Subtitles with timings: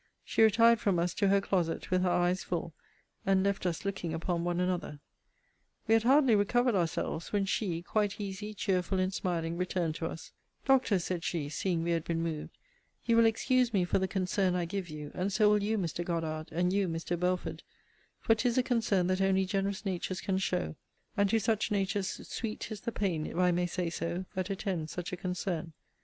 [0.23, 2.73] She retired from us to her closet with her eyes full;
[3.23, 4.99] and left us looking upon one another.
[5.87, 10.31] We had hardly recovered ourselves, when she, quite easy, cheerful, and smiling, returned to us:
[10.65, 12.57] Doctor, said she (seeing we had been moved)
[13.05, 16.03] you will excuse me for the concern I give you; and so will you, Mr.
[16.03, 17.15] Goddard, and you, Mr.
[17.19, 17.61] Belford;
[18.19, 20.77] for 'tis a concern that only generous natures can show:
[21.15, 24.93] and to such natures sweet is the pain, if I may say so, that attends
[24.93, 25.73] such a concern.